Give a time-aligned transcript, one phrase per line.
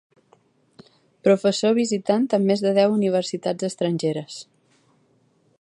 [1.27, 4.43] Professor visitant en més de deu universitats estrangeres.